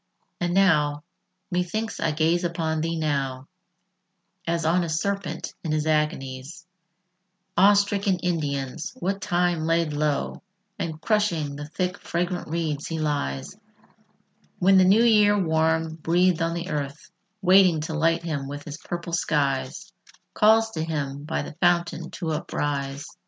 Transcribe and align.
III 0.41 0.47
And 0.47 0.53
now 0.55 1.03
methinks 1.51 1.99
I 1.99 2.09
gaze 2.09 2.43
upon 2.43 2.81
thee 2.81 2.97
now, 2.97 3.47
As 4.47 4.65
on 4.65 4.83
a 4.83 4.89
serpent 4.89 5.53
in 5.63 5.71
his 5.71 5.85
agonies 5.85 6.65
Awestricken 7.55 8.17
Indians; 8.17 8.93
what 8.99 9.21
time 9.21 9.61
laid 9.67 9.93
low 9.93 10.41
And 10.79 10.99
crushing 10.99 11.55
the 11.55 11.67
thick 11.67 11.99
fragrant 11.99 12.47
reeds 12.47 12.87
he 12.87 12.97
lies, 12.97 13.55
When 14.57 14.79
the 14.79 14.85
new 14.85 15.03
year 15.03 15.37
warm 15.37 15.97
breathèd 15.97 16.41
on 16.41 16.55
the 16.55 16.71
earth, 16.71 17.11
Waiting 17.43 17.81
to 17.81 17.93
light 17.93 18.23
him 18.23 18.47
with 18.47 18.63
his 18.63 18.77
purple 18.77 19.13
skies, 19.13 19.93
Calls 20.33 20.71
to 20.71 20.83
him 20.83 21.25
by 21.25 21.43
the 21.43 21.53
fountain 21.61 22.09
to 22.09 22.31
uprise. 22.31 23.05